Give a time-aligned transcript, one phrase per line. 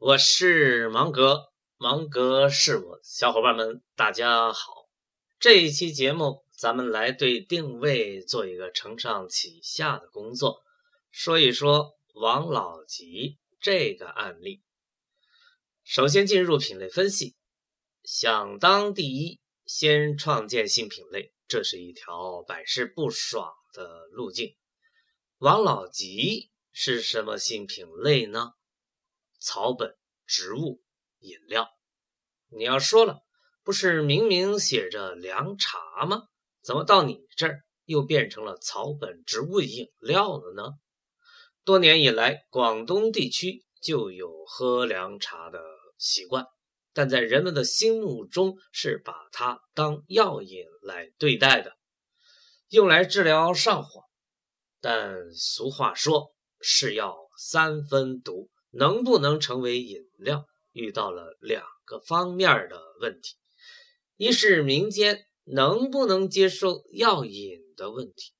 [0.00, 4.88] 我是芒格，芒格是我，小伙伴们大家好。
[5.40, 10.62] 这一期节目，咱们来对定位做一个承上启下的工作，
[11.10, 14.62] 说一说王老吉这个案例。
[15.82, 17.34] 首先进入品类分析，
[18.04, 24.54] 想当第一，先创建新品类，这是一条百试不爽的路径。
[25.38, 28.52] 王老吉是什么新品类呢？
[29.38, 29.96] 草本
[30.26, 30.82] 植物
[31.20, 31.68] 饮料，
[32.50, 33.22] 你要说了，
[33.62, 36.24] 不是明明写着凉茶吗？
[36.62, 40.74] 怎么到你这儿又变成了草本植物饮料了呢？
[41.64, 45.62] 多年以来，广东地区就有喝凉茶的
[45.96, 46.46] 习惯，
[46.92, 51.76] 但在人们的心目中是把它当药饮来对待的，
[52.68, 54.04] 用来治疗上火。
[54.80, 58.50] 但俗话说，是药三分毒。
[58.70, 63.36] 能不能成为饮料，遇到了两个方面的问题：
[64.16, 68.32] 一是民间能不能接受药饮的问题；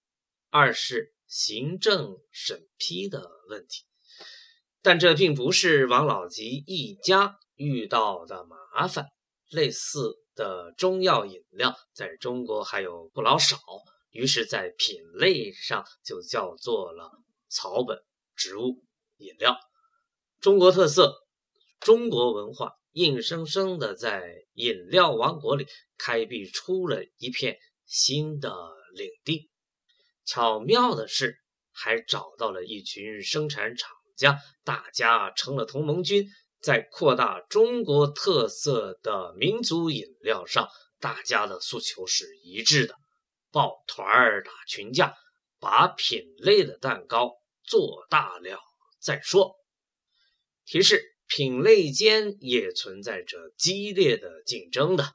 [0.50, 3.84] 二是行政审批的问题。
[4.80, 9.06] 但这并不是王老吉一家遇到的麻烦，
[9.50, 13.58] 类似的中药饮料在中国还有不老少，
[14.10, 17.10] 于是，在品类上就叫做了
[17.48, 17.98] 草本
[18.36, 18.84] 植物
[19.16, 19.58] 饮料。
[20.40, 21.16] 中国特色，
[21.80, 28.54] 中国文化，硬生生的在饮料王国里开辟出了一片新的
[28.94, 29.50] 领地。
[30.24, 31.40] 巧妙的是，
[31.72, 36.28] 还找到了一群生产厂家，大家成了同盟军，
[36.60, 40.68] 在扩大中国特色的民族饮料上，
[41.00, 42.94] 大家的诉求是一致的：
[43.50, 45.16] 抱团儿打群架，
[45.58, 47.32] 把品类的蛋糕
[47.64, 48.60] 做大了
[49.00, 49.57] 再说。
[50.70, 55.14] 提示：品类间也存在着激烈的竞争的，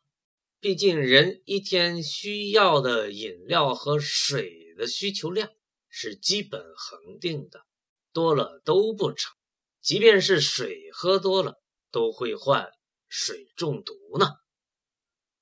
[0.59, 5.51] 毕竟人一天需要的饮料和水的需求量
[5.89, 7.67] 是基本恒定的，
[8.11, 9.31] 多了都不成。
[9.79, 11.61] 即便是水喝多了，
[11.91, 12.71] 都会患
[13.07, 14.31] 水中毒呢。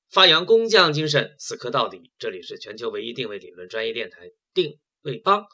[0.09, 2.11] 发扬工匠精神，死磕到底。
[2.19, 5.45] 这里是全球唯一定位理论专业电台——定位帮，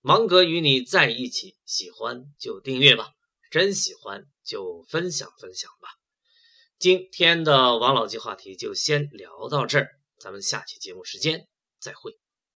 [0.00, 3.15] 芒格与你在一起，喜欢就订阅吧。
[3.56, 5.88] 真喜欢就分享分享吧。
[6.78, 11.48] 今天的王老吉话题就先聊到这儿，咱们下期节目时间
[11.80, 12.25] 再会。